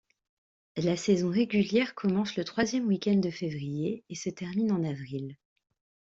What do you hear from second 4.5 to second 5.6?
en avril.